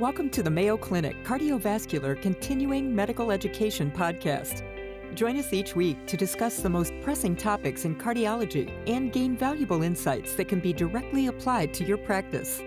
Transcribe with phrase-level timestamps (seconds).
[0.00, 4.62] Welcome to the Mayo Clinic Cardiovascular Continuing Medical Education Podcast.
[5.14, 9.82] Join us each week to discuss the most pressing topics in cardiology and gain valuable
[9.82, 12.62] insights that can be directly applied to your practice.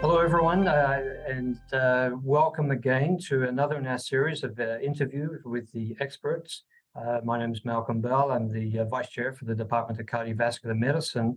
[0.00, 5.42] Hello, everyone, uh, and uh, welcome again to another in our series of uh, interviews
[5.44, 6.62] with the experts.
[6.96, 8.32] Uh, my name is Malcolm Bell.
[8.32, 11.36] I'm the uh, Vice Chair for the Department of Cardiovascular Medicine.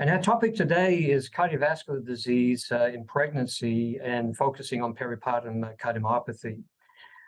[0.00, 6.62] And our topic today is cardiovascular disease uh, in pregnancy and focusing on peripartum cardiomyopathy.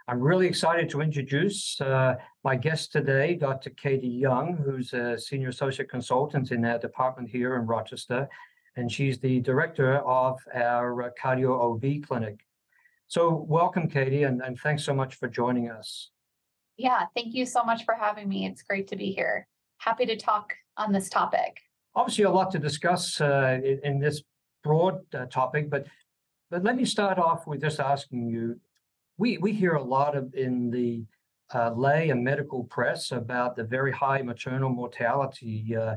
[0.08, 3.68] I'm really excited to introduce uh, my guest today, Dr.
[3.68, 8.26] Katie Young, who's a senior associate consultant in our department here in Rochester,
[8.76, 12.40] and she's the director of our uh, cardio OB clinic.
[13.06, 16.08] So, welcome, Katie, and, and thanks so much for joining us.
[16.78, 18.46] Yeah, thank you so much for having me.
[18.46, 19.46] It's great to be here.
[19.76, 21.60] Happy to talk on this topic
[21.94, 24.22] obviously a lot to discuss uh, in, in, this
[24.62, 25.86] broad uh, topic, but
[26.50, 28.60] but let me start off with just asking you.
[29.18, 31.04] We we hear a lot of in the
[31.54, 35.96] uh, lay and medical press about the very high maternal mortality uh,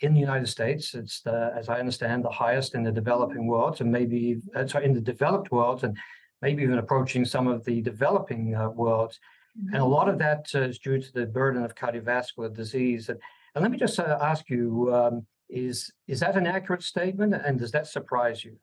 [0.00, 0.94] in the United States.
[0.94, 4.84] It's the, as I understand, the highest in the developing world, and maybe uh, sorry,
[4.84, 5.96] in the developed world, and
[6.42, 9.18] maybe even approaching some of the developing uh, worlds.
[9.58, 9.74] Mm-hmm.
[9.74, 13.08] And a lot of that is due to the burden of cardiovascular disease.
[13.08, 13.20] And
[13.54, 17.58] and let me just uh, ask you: um, is is that an accurate statement, and
[17.58, 18.56] does that surprise you?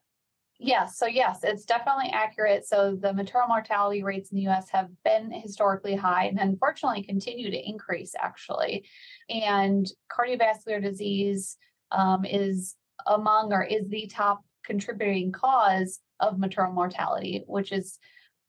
[0.63, 0.99] Yes.
[0.99, 2.67] So yes, it's definitely accurate.
[2.67, 4.69] So the maternal mortality rates in the U.S.
[4.69, 8.85] have been historically high, and unfortunately continue to increase actually.
[9.29, 11.57] And cardiovascular disease
[11.91, 12.75] um, is
[13.07, 17.97] among or is the top contributing cause of maternal mortality, which is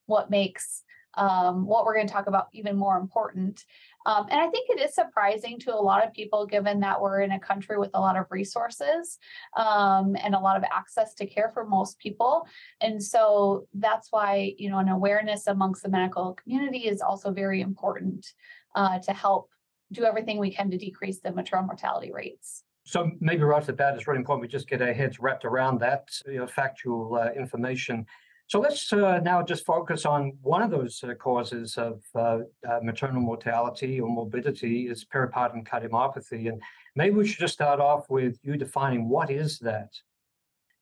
[0.04, 0.82] what makes
[1.14, 3.64] um, what we're going to talk about even more important.
[4.06, 7.20] Um, and I think it is surprising to a lot of people, given that we're
[7.20, 9.18] in a country with a lot of resources
[9.56, 12.46] um, and a lot of access to care for most people.
[12.80, 17.60] And so that's why, you know, an awareness amongst the medical community is also very
[17.60, 18.26] important
[18.74, 19.50] uh, to help
[19.92, 22.64] do everything we can to decrease the maternal mortality rates.
[22.84, 25.44] So maybe right at the bat, it's really important we just get our heads wrapped
[25.44, 28.06] around that you know, factual uh, information.
[28.52, 32.80] So let's uh, now just focus on one of those uh, causes of uh, uh,
[32.82, 36.50] maternal mortality or morbidity is peripartum cardiomyopathy.
[36.50, 36.60] And
[36.94, 39.88] maybe we should just start off with you defining what is that?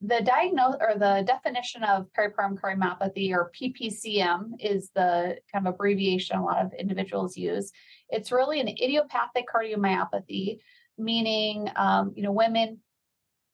[0.00, 6.38] The diagnose or the definition of peripartum cardiomyopathy or PPCM is the kind of abbreviation
[6.38, 7.70] a lot of individuals use.
[8.08, 10.58] It's really an idiopathic cardiomyopathy,
[10.98, 12.80] meaning um, you know women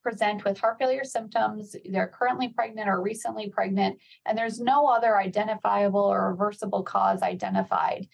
[0.07, 5.17] present with heart failure symptoms, they're currently pregnant or recently pregnant, and there's no other
[5.17, 8.07] identifiable or reversible cause identified.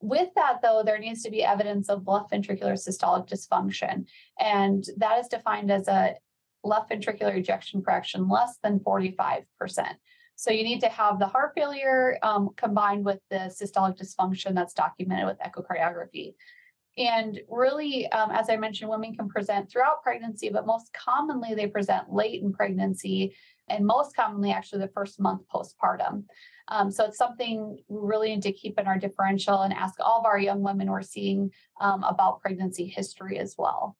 [0.00, 4.06] With that, though, there needs to be evidence of left ventricular systolic dysfunction,
[4.40, 6.14] and that is defined as a
[6.64, 9.44] left ventricular ejection fraction less than 45%.
[10.36, 14.72] So you need to have the heart failure um, combined with the systolic dysfunction that's
[14.72, 16.34] documented with echocardiography.
[16.98, 21.66] And really, um, as I mentioned, women can present throughout pregnancy, but most commonly they
[21.66, 23.36] present late in pregnancy
[23.68, 26.24] and most commonly actually the first month postpartum.
[26.68, 30.20] Um, so it's something we really need to keep in our differential and ask all
[30.20, 33.96] of our young women we're seeing um, about pregnancy history as well.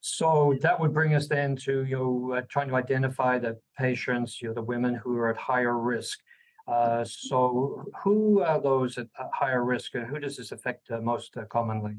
[0.00, 4.40] So that would bring us then to you know uh, trying to identify the patients,
[4.40, 6.20] you know, the women who are at higher risk.
[6.66, 11.36] Uh, so who are those at higher risk, and who does this affect uh, most
[11.36, 11.96] uh, commonly?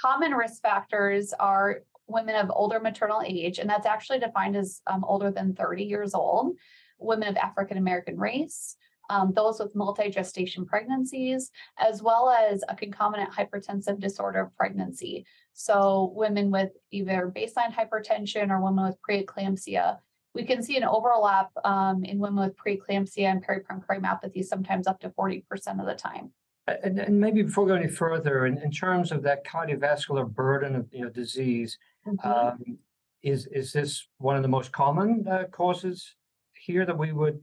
[0.00, 5.04] Common risk factors are women of older maternal age, and that's actually defined as um,
[5.04, 6.56] older than 30 years old,
[6.98, 8.76] women of African American race,
[9.10, 15.24] um, those with multi gestation pregnancies, as well as a concomitant hypertensive disorder of pregnancy.
[15.52, 19.98] So, women with either baseline hypertension or women with preeclampsia.
[20.34, 25.00] We can see an overlap um, in women with preeclampsia and peripartum cardiomyopathy, sometimes up
[25.00, 25.44] to 40%
[25.80, 26.32] of the time.
[26.66, 30.74] And, and maybe before we go any further, in, in terms of that cardiovascular burden
[30.74, 32.28] of you know disease, mm-hmm.
[32.28, 32.78] um,
[33.22, 36.16] is is this one of the most common uh, causes
[36.54, 37.40] here that we would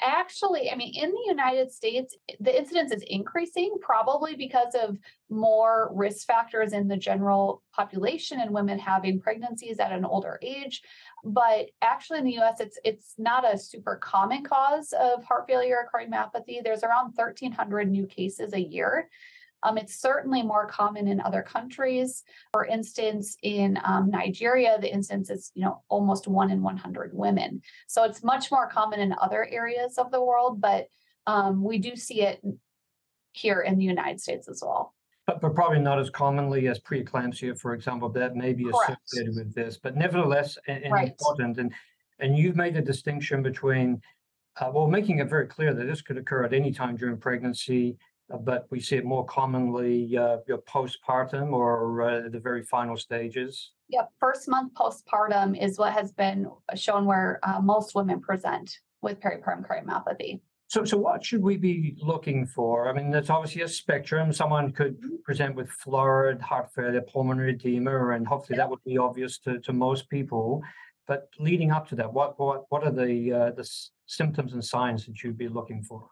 [0.00, 4.98] actually, I mean, in the United States, the incidence is increasing probably because of
[5.28, 10.82] more risk factors in the general population and women having pregnancies at an older age.
[11.24, 15.76] But actually, in the U.S., it's it's not a super common cause of heart failure
[15.76, 16.62] or cardiomyopathy.
[16.64, 19.08] There's around 1,300 new cases a year.
[19.62, 22.22] Um, it's certainly more common in other countries.
[22.52, 27.62] For instance, in um, Nigeria, the incidence is you know almost one in 100 women.
[27.88, 30.86] So it's much more common in other areas of the world, but
[31.26, 32.42] um, we do see it
[33.32, 34.94] here in the United States as well.
[35.26, 39.00] But, but probably not as commonly as preeclampsia, for example, that may be Correct.
[39.06, 39.78] associated with this.
[39.80, 41.08] But nevertheless, and, right.
[41.08, 41.58] important.
[41.58, 41.72] And
[42.18, 44.00] And you've made a distinction between,
[44.60, 47.96] uh, well, making it very clear that this could occur at any time during pregnancy,
[48.38, 50.38] but we see it more commonly uh,
[50.68, 53.72] postpartum or uh, the very final stages.
[53.88, 59.20] Yep, first month postpartum is what has been shown where uh, most women present with
[59.20, 60.40] peripartum cardiomyopathy.
[60.68, 62.88] So, so what should we be looking for?
[62.88, 64.32] I mean, there's obviously a spectrum.
[64.32, 65.16] Someone could mm-hmm.
[65.24, 69.72] present with florid heart failure, pulmonary edema, and hopefully that would be obvious to, to
[69.72, 70.62] most people.
[71.08, 73.68] But leading up to that, what what what are the uh, the
[74.06, 76.08] symptoms and signs that you'd be looking for?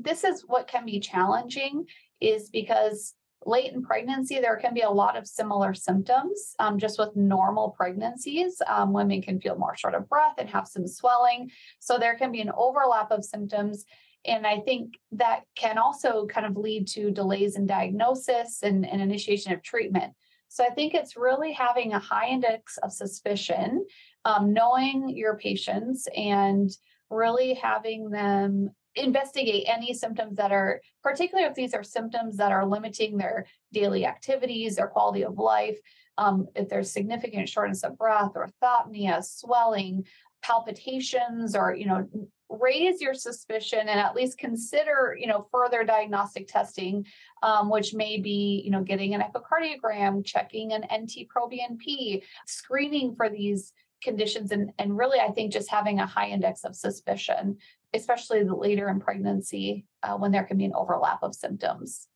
[0.00, 1.86] This is what can be challenging,
[2.20, 3.14] is because
[3.46, 6.54] late in pregnancy, there can be a lot of similar symptoms.
[6.58, 10.66] Um, just with normal pregnancies, um, women can feel more short of breath and have
[10.66, 11.50] some swelling.
[11.78, 13.84] So there can be an overlap of symptoms.
[14.24, 19.00] And I think that can also kind of lead to delays in diagnosis and, and
[19.00, 20.12] initiation of treatment.
[20.48, 23.86] So I think it's really having a high index of suspicion,
[24.24, 26.70] um, knowing your patients and
[27.10, 32.66] really having them investigate any symptoms that are, particularly if these are symptoms that are
[32.66, 35.78] limiting their daily activities, their quality of life,
[36.16, 40.04] um, if there's significant shortness of breath, or orthopnea, swelling,
[40.42, 42.08] palpitations, or you know,
[42.50, 47.06] raise your suspicion and at least consider you know further diagnostic testing,
[47.42, 53.72] um, which may be you know getting an echocardiogram, checking an NT-proBNP, screening for these
[54.02, 57.56] conditions and, and really i think just having a high index of suspicion
[57.94, 62.08] especially the later in pregnancy uh, when there can be an overlap of symptoms.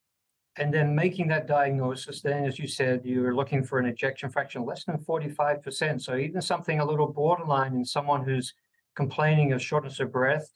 [0.57, 4.67] And then making that diagnosis, then, as you said, you're looking for an ejection fraction
[4.67, 6.01] less than 45%.
[6.03, 8.53] So even something a little borderline in someone who's
[8.95, 10.51] complaining of shortness of breath,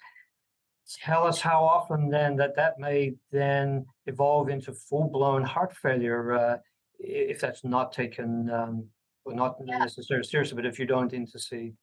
[1.03, 6.57] tell us how often then that that may then evolve into full-blown heart failure uh,
[6.99, 8.87] if that's not taken, um,
[9.25, 9.79] well, not yeah.
[9.79, 11.75] necessarily seriously, but if you don't intercede.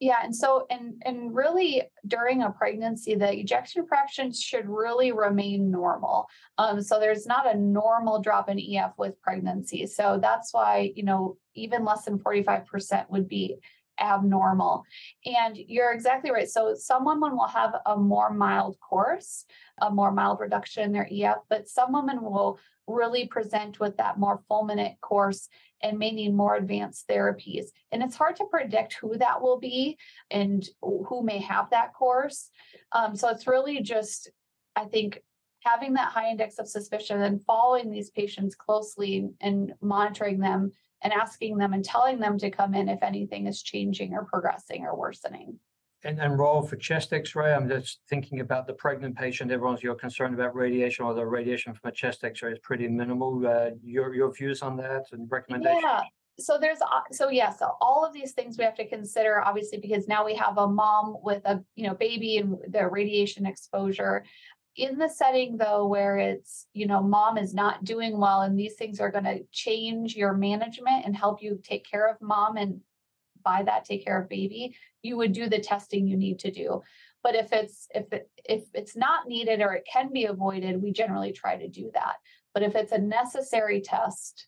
[0.00, 5.70] Yeah, and so and and really during a pregnancy, the ejection fraction should really remain
[5.70, 6.26] normal.
[6.56, 9.86] Um, so there's not a normal drop in EF with pregnancy.
[9.86, 13.56] So that's why you know even less than 45% would be
[14.00, 14.84] abnormal.
[15.24, 16.48] And you're exactly right.
[16.48, 19.44] So some women will have a more mild course,
[19.80, 24.18] a more mild reduction in their EF, but some women will really present with that
[24.18, 25.48] more fulminant course
[25.82, 27.66] and may need more advanced therapies.
[27.92, 29.96] And it's hard to predict who that will be
[30.30, 32.50] and who may have that course.
[32.92, 34.30] Um, so it's really just,
[34.76, 35.22] I think,
[35.60, 41.12] having that high index of suspicion and following these patients closely and monitoring them and
[41.12, 44.96] asking them and telling them to come in if anything is changing or progressing or
[44.96, 45.58] worsening.
[46.02, 49.50] And, role for chest x-ray, I'm just thinking about the pregnant patient.
[49.50, 53.46] Everyone's you're concerned about radiation, although radiation from a chest x-ray is pretty minimal.
[53.46, 55.82] Uh, your, your views on that and recommendations?
[55.84, 56.00] Yeah.
[56.38, 56.78] So there's
[57.12, 60.34] so yeah, so all of these things we have to consider, obviously, because now we
[60.36, 64.24] have a mom with a you know baby and the radiation exposure
[64.76, 68.74] in the setting though where it's you know mom is not doing well and these
[68.74, 72.80] things are going to change your management and help you take care of mom and
[73.44, 76.82] by that take care of baby you would do the testing you need to do
[77.22, 80.92] but if it's if it, if it's not needed or it can be avoided we
[80.92, 82.14] generally try to do that
[82.54, 84.46] but if it's a necessary test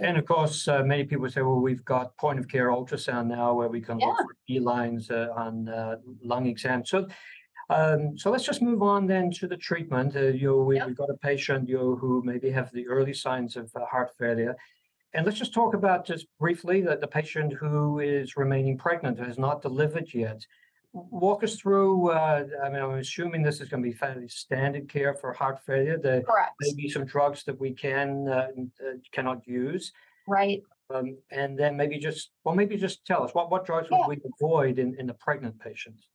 [0.00, 3.54] and of course, uh, many people say, well, we've got point of care ultrasound now
[3.54, 4.08] where we can yeah.
[4.08, 6.84] look for E lines uh, on uh, lung exam.
[6.84, 7.08] So
[7.70, 10.16] um, so let's just move on then to the treatment.
[10.16, 10.88] Uh, you know, we, yep.
[10.88, 14.56] we've got a patient you who maybe have the early signs of uh, heart failure.
[15.14, 19.38] And let's just talk about just briefly that the patient who is remaining pregnant has
[19.38, 20.44] not delivered yet.
[20.92, 22.10] Walk us through.
[22.10, 25.64] Uh, I mean, I'm assuming this is going to be fairly standard care for heart
[25.64, 25.96] failure.
[25.96, 26.54] There Correct.
[26.60, 28.48] may be some drugs that we can uh,
[28.84, 29.92] uh, cannot use.
[30.26, 30.62] Right.
[30.92, 33.98] Um, and then maybe just well, maybe just tell us what what drugs yeah.
[33.98, 36.08] would we avoid in in the pregnant patients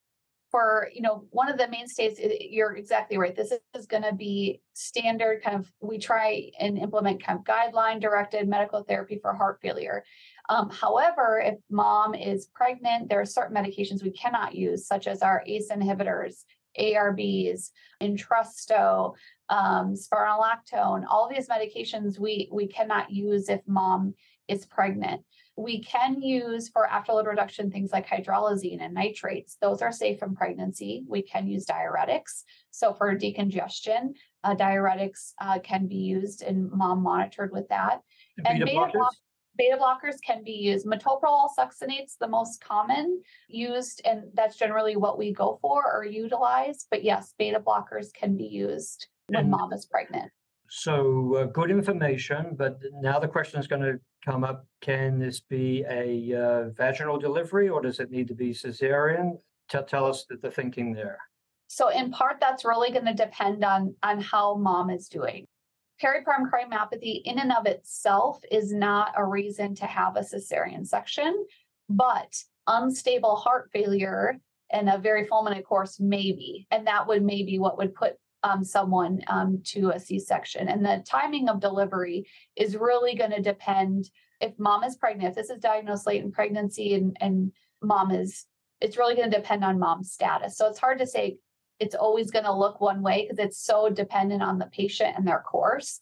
[0.55, 3.35] for you know one of the mainstays you're exactly right.
[3.35, 7.99] This is going to be standard kind of we try and implement kind of guideline
[7.99, 10.05] directed medical therapy for heart failure.
[10.47, 15.21] Um, however if mom is pregnant there are certain medications we cannot use such as
[15.21, 16.45] our ace inhibitors
[16.79, 17.71] arbs
[18.01, 19.13] entresto
[19.49, 24.13] um, spironolactone all these medications we we cannot use if mom
[24.47, 25.21] is pregnant
[25.57, 29.57] we can use for afterload reduction things like hydralazine and nitrates.
[29.61, 31.05] Those are safe in pregnancy.
[31.07, 32.43] We can use diuretics.
[32.71, 38.01] So for decongestion, uh, diuretics uh, can be used and mom monitored with that.
[38.37, 39.09] And, and beta, blockers?
[39.57, 40.85] beta blockers can be used.
[40.85, 46.85] Metoprolol succinate's the most common used, and that's generally what we go for or utilize.
[46.91, 50.31] But yes, beta blockers can be used when and, mom is pregnant.
[50.69, 55.39] So uh, good information, but now the question is going to come up: Can this
[55.39, 59.37] be a uh, vaginal delivery, or does it need to be cesarean?
[59.67, 61.17] Tell, us the, the thinking there.
[61.67, 65.45] So in part, that's really going to depend on on how mom is doing.
[66.01, 71.45] Peripartum cardiomyopathy in and of itself is not a reason to have a cesarean section,
[71.89, 72.35] but
[72.67, 74.37] unstable heart failure
[74.71, 79.21] and a very fulminant course maybe, and that would maybe what would put um, someone
[79.27, 80.67] um, to a C-section.
[80.67, 84.09] And the timing of delivery is really going to depend
[84.41, 85.29] if mom is pregnant.
[85.29, 87.51] If this is diagnosed late in pregnancy and and
[87.81, 88.45] mom is,
[88.81, 90.57] it's really going to depend on mom's status.
[90.57, 91.37] So it's hard to say
[91.79, 95.27] it's always going to look one way because it's so dependent on the patient and
[95.27, 95.99] their course.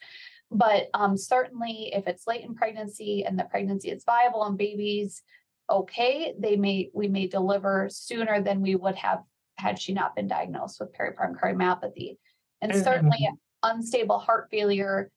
[0.52, 5.24] But um, certainly, if it's late in pregnancy and the pregnancy is viable and babies
[5.70, 9.24] okay, they may we may deliver sooner than we would have
[9.58, 12.18] had she not been diagnosed with peripartum cardiomyopathy.
[12.64, 13.30] And, and certainly,
[13.62, 15.12] unstable heart failure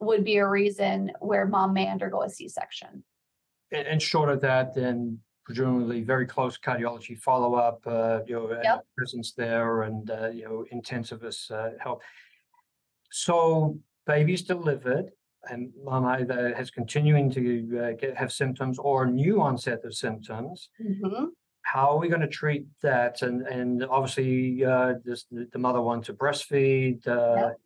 [0.00, 3.04] would be a reason where mom may undergo a C-section.
[3.70, 8.84] And, and short of that, then presumably very close cardiology follow-up, uh, you know, yep.
[8.96, 12.02] presence there and, uh, you know, intensivist uh, help.
[13.10, 15.10] So baby's delivered
[15.50, 17.42] and mom either has continuing to
[17.82, 20.68] uh, get, have symptoms or new onset of symptoms.
[20.82, 21.26] Mm-hmm.
[21.72, 23.22] How are we going to treat that?
[23.22, 27.06] And and obviously, uh, this, the, the mother wants to breastfeed.
[27.06, 27.60] Uh, yep.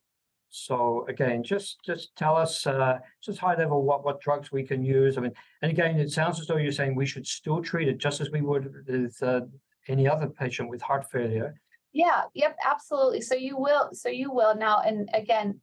[0.50, 4.82] So again, just just tell us uh, just high level what what drugs we can
[4.82, 5.16] use.
[5.16, 5.32] I mean,
[5.62, 8.30] and again, it sounds as though you're saying we should still treat it just as
[8.30, 9.40] we would with uh,
[9.88, 11.54] any other patient with heart failure.
[11.92, 12.22] Yeah.
[12.34, 12.56] Yep.
[12.64, 13.22] Absolutely.
[13.22, 13.88] So you will.
[13.94, 14.80] So you will now.
[14.80, 15.60] And again,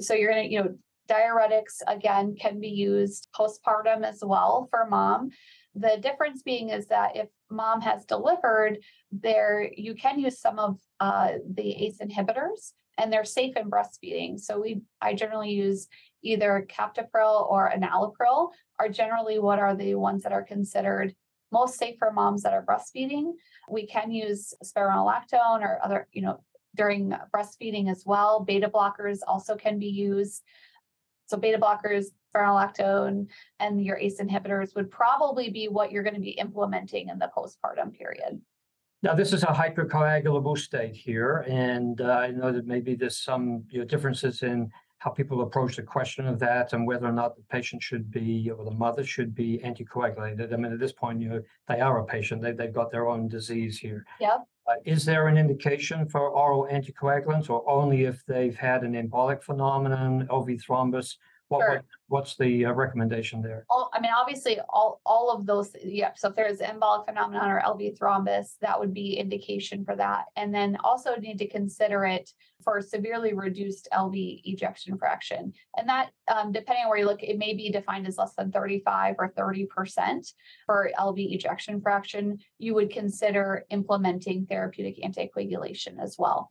[0.00, 0.74] so you're gonna you know
[1.08, 5.30] diuretics again can be used postpartum as well for mom.
[5.74, 8.78] The difference being is that if mom has delivered,
[9.10, 14.38] there you can use some of uh, the ACE inhibitors and they're safe in breastfeeding.
[14.38, 15.88] So we I generally use
[16.22, 21.14] either captopril or enalapril are generally what are the ones that are considered
[21.52, 23.32] most safe for moms that are breastfeeding.
[23.70, 26.42] We can use spironolactone or other, you know,
[26.74, 28.40] during breastfeeding as well.
[28.40, 30.42] Beta blockers also can be used.
[31.34, 33.26] So beta blockers, spironolactone,
[33.58, 37.28] and your ACE inhibitors would probably be what you're going to be implementing in the
[37.36, 38.40] postpartum period.
[39.02, 43.64] Now, this is a hypercoagulable state here, and uh, I know that maybe there's some
[43.68, 47.34] you know, differences in how people approach the question of that and whether or not
[47.34, 50.52] the patient should be or the mother should be anticoagulated.
[50.52, 53.08] I mean, at this point, you know, they are a patient; they they've got their
[53.08, 54.06] own disease here.
[54.20, 54.46] Yep.
[54.66, 59.42] Uh, is there an indication for oral anticoagulants, or only if they've had an embolic
[59.42, 61.16] phenomenon, LV thrombus,
[61.48, 61.74] what, sure.
[61.74, 63.66] what what's the uh, recommendation there?
[63.68, 65.74] All, I mean, obviously, all all of those.
[65.82, 66.12] Yeah.
[66.16, 70.26] So if there's embolic phenomenon or LV thrombus, that would be indication for that.
[70.36, 72.30] And then also need to consider it
[72.62, 75.52] for severely reduced LV ejection fraction.
[75.76, 78.50] And that, um, depending on where you look, it may be defined as less than
[78.50, 80.26] 35 or 30 percent
[80.66, 82.38] for LV ejection fraction.
[82.58, 86.50] You would consider implementing therapeutic anticoagulation as well.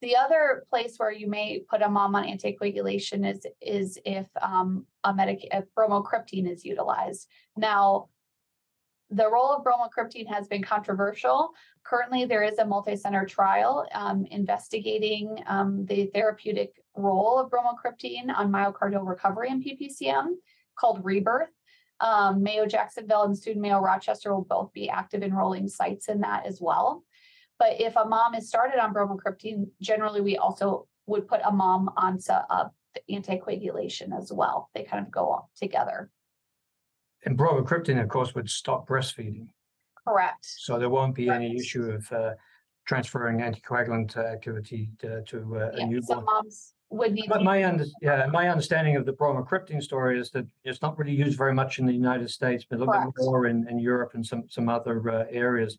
[0.00, 4.86] The other place where you may put a mom on anticoagulation is is if um,
[5.04, 7.28] a medic if bromocriptine is utilized.
[7.56, 8.08] Now,
[9.10, 11.52] the role of bromocriptine has been controversial.
[11.82, 18.52] Currently, there is a multi-center trial um, investigating um, the therapeutic role of bromocriptine on
[18.52, 20.34] myocardial recovery in PPCM
[20.76, 21.50] called Rebirth.
[22.00, 26.46] Um, Mayo Jacksonville and Student Mayo Rochester will both be active enrolling sites in that
[26.46, 27.04] as well.
[27.58, 31.90] But if a mom is started on bromocriptine, generally we also would put a mom
[31.96, 32.68] onto uh,
[33.10, 34.70] anticoagulation as well.
[34.74, 36.10] They kind of go together.
[37.24, 39.48] And bromocriptine, of course, would stop breastfeeding.
[40.06, 40.44] Correct.
[40.44, 41.42] So there won't be Correct.
[41.42, 42.34] any issue of uh,
[42.86, 46.02] transferring anticoagulant activity to, to uh, yeah, a newborn.
[46.02, 47.28] Some moms would need.
[47.28, 51.12] But my under, yeah, my understanding of the bromocriptine story is that it's not really
[51.12, 53.16] used very much in the United States, but a little Correct.
[53.16, 55.76] bit more in, in Europe and some some other uh, areas.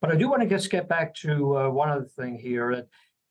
[0.00, 2.88] But I do want to just get back to uh, one other thing here that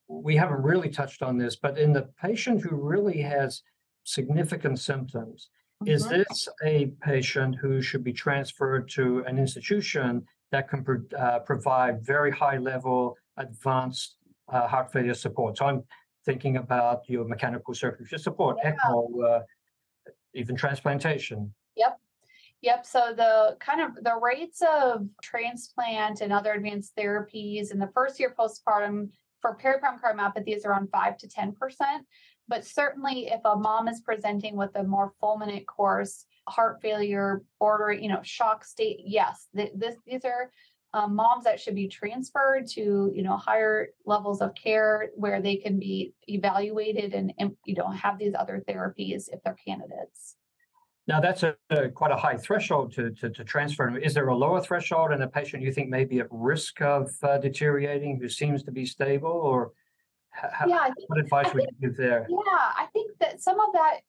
[0.08, 3.62] we haven't really touched on this, but in the patient who really has
[4.04, 5.50] significant symptoms,
[5.82, 5.94] mm-hmm.
[5.94, 11.40] is this a patient who should be transferred to an institution that can pro- uh,
[11.40, 14.18] provide very high level advanced
[14.50, 15.58] uh, heart failure support?
[15.58, 15.84] So I'm
[16.26, 18.74] thinking about your mechanical circulatory support, yeah.
[18.74, 19.40] ECMO, uh,
[20.34, 21.54] even transplantation.
[21.76, 22.00] Yep.
[22.62, 22.86] Yep.
[22.86, 28.20] So the kind of the rates of transplant and other advanced therapies in the first
[28.20, 29.10] year postpartum
[29.42, 32.06] for peripartum cardiomyopathy is around five to ten percent.
[32.48, 37.92] But certainly, if a mom is presenting with a more fulminant course, heart failure, border,
[37.92, 40.50] you know, shock state, yes, th- this these are
[40.94, 45.58] um, moms that should be transferred to you know higher levels of care where they
[45.58, 50.38] can be evaluated and, and you know have these other therapies if they're candidates.
[51.08, 53.98] Now that's a, a quite a high threshold to, to, to transfer.
[53.98, 57.10] Is there a lower threshold in a patient you think may be at risk of
[57.24, 59.72] uh, deteriorating who seems to be stable, or
[60.32, 62.28] how, yeah, think, what advice would you give there?
[62.30, 64.00] Yeah, I think that some of that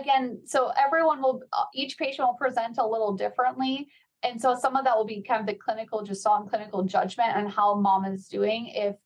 [0.00, 0.40] again.
[0.44, 3.88] So everyone will uh, each patient will present a little differently,
[4.22, 7.36] and so some of that will be kind of the clinical, just on clinical judgment
[7.36, 8.68] on how mom is doing.
[8.68, 8.96] If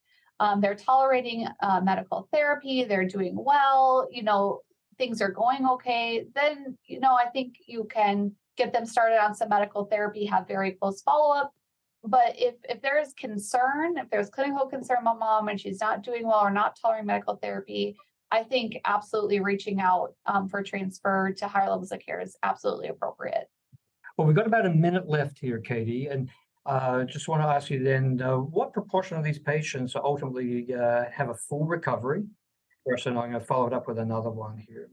[0.40, 4.60] um, they're tolerating uh, medical therapy, they're doing well, you know,
[5.00, 9.34] things are going okay, then, you know, I think you can get them started on
[9.34, 11.54] some medical therapy, have very close follow up.
[12.04, 16.02] But if if there is concern, if there's clinical concern about mom and she's not
[16.02, 17.96] doing well or not tolerating medical therapy,
[18.30, 22.88] I think absolutely reaching out um, for transfer to higher levels of care is absolutely
[22.88, 23.48] appropriate.
[24.16, 26.28] Well, we've got about a minute left here, Katie, and
[26.66, 31.04] uh, just want to ask you then, uh, what proportion of these patients ultimately uh,
[31.10, 32.24] have a full recovery
[32.86, 33.16] person.
[33.16, 34.90] I'm going to follow it up with another one here.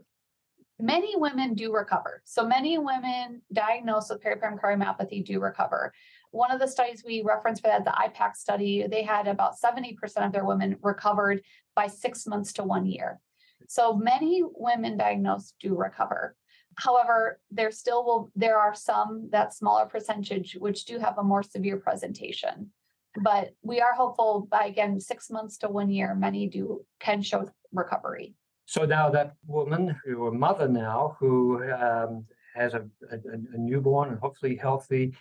[0.80, 2.22] Many women do recover.
[2.24, 5.92] So many women diagnosed with peripartum cardiomyopathy do recover.
[6.32, 9.98] One of the studies we referenced for that, the IPAC study, they had about 70%
[10.26, 11.42] of their women recovered
[11.76, 13.20] by six months to one year.
[13.68, 16.36] So many women diagnosed do recover.
[16.76, 21.42] However, there still will there are some that smaller percentage which do have a more
[21.42, 22.72] severe presentation.
[23.22, 27.50] But we are hopeful by again six months to one year, many do can show
[27.72, 28.34] recovery.
[28.66, 34.10] So now that woman, who a mother now, who um, has a, a, a, newborn
[34.10, 35.14] and hopefully healthy,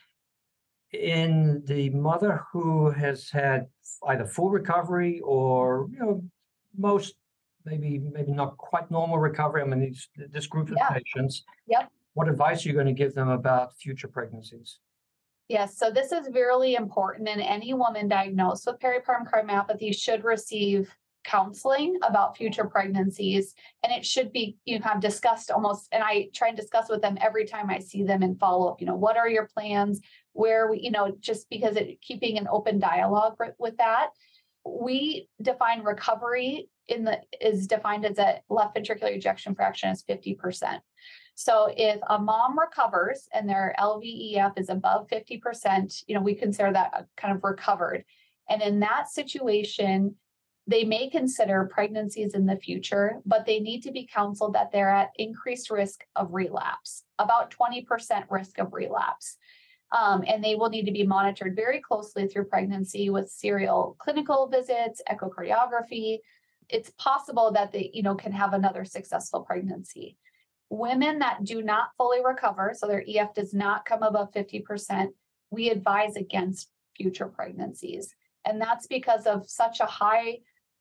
[0.93, 3.67] in the mother who has had
[4.09, 6.25] either full recovery or you know
[6.76, 7.15] most
[7.65, 9.62] maybe maybe not quite normal recovery.
[9.62, 10.91] I mean these, this group of yeah.
[10.91, 11.45] patients.
[11.69, 11.91] Yep.
[12.15, 14.79] What advice are you going to give them about future pregnancies?
[15.49, 20.93] Yes, so this is really important, and any woman diagnosed with peripartum cardiomyopathy should receive
[21.25, 26.47] counseling about future pregnancies and it should be you know discussed almost and i try
[26.47, 29.17] and discuss with them every time i see them in follow up you know what
[29.17, 30.00] are your plans
[30.37, 34.11] where we you know just because it keeping an open dialogue with that.
[34.65, 40.80] We define recovery in the is defined as a left ventricular ejection fraction as 50%
[41.37, 46.73] so if a mom recovers and their lvef is above 50% you know we consider
[46.73, 48.05] that kind of recovered
[48.49, 50.17] and in that situation
[50.67, 54.91] they may consider pregnancies in the future, but they need to be counseled that they're
[54.91, 57.87] at increased risk of relapse, about 20%
[58.31, 59.37] risk of relapse.
[59.97, 64.49] Um, and they will need to be monitored very closely through pregnancy with serial clinical
[64.49, 66.19] visits, echocardiography.
[66.69, 70.17] It's possible that they, you know, can have another successful pregnancy.
[70.69, 75.09] Women that do not fully recover, so their EF does not come above 50%,
[75.50, 78.15] we advise against future pregnancies.
[78.45, 80.39] And that's because of such a high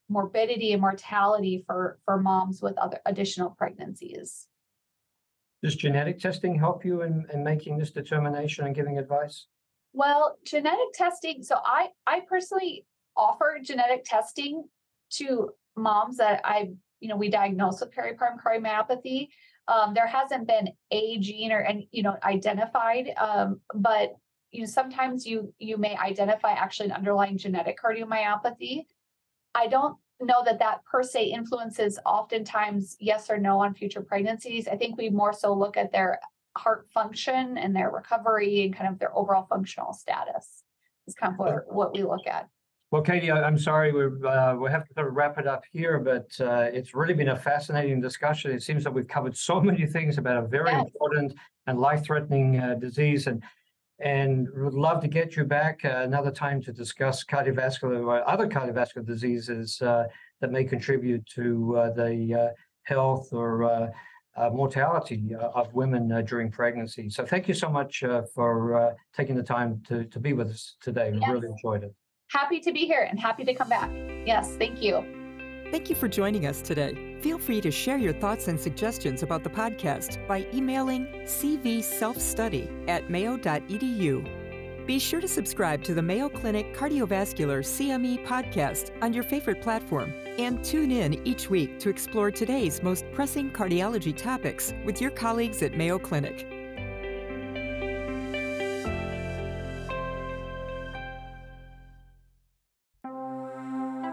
[0.08, 4.46] morbidity and mortality for for moms with other additional pregnancies.
[5.62, 9.46] Does genetic testing help you in, in making this determination and giving advice?
[9.92, 14.64] Well, genetic testing, so I I personally offer genetic testing
[15.10, 16.70] to moms that I,
[17.00, 19.28] you know, we diagnose with peripartum cardiomyopathy.
[19.68, 24.14] Um, there hasn't been a gene or and you know identified, um, but
[24.52, 28.84] you know sometimes you you may identify actually an underlying genetic cardiomyopathy
[29.56, 34.68] I don't know that that per se influences oftentimes yes or no on future pregnancies.
[34.68, 36.20] I think we more so look at their
[36.56, 40.62] heart function and their recovery and kind of their overall functional status
[41.06, 42.48] is kind of what, what we look at.
[42.92, 45.64] Well, Katie, I, am sorry we uh, we have to sort of wrap it up
[45.72, 48.52] here, but uh, it's really been a fascinating discussion.
[48.52, 50.86] It seems that we've covered so many things about a very yes.
[50.86, 51.34] important
[51.66, 53.42] and life-threatening uh, disease, and
[53.98, 58.46] and would love to get you back uh, another time to discuss cardiovascular or other
[58.46, 60.04] cardiovascular diseases uh,
[60.40, 62.48] that may contribute to uh, the uh,
[62.82, 63.90] health or uh,
[64.36, 67.08] uh, mortality of women during pregnancy.
[67.08, 71.10] So thank you so much for taking the time to, to be with us today.
[71.10, 71.30] We yes.
[71.30, 71.94] really enjoyed it.
[72.28, 73.90] Happy to be here and happy to come back.
[74.26, 75.04] Yes, thank you.
[75.70, 77.18] Thank you for joining us today.
[77.20, 83.10] Feel free to share your thoughts and suggestions about the podcast by emailing cvselfstudy at
[83.10, 84.86] mayo.edu.
[84.86, 90.14] Be sure to subscribe to the Mayo Clinic Cardiovascular CME podcast on your favorite platform
[90.38, 95.62] and tune in each week to explore today's most pressing cardiology topics with your colleagues
[95.62, 96.55] at Mayo Clinic.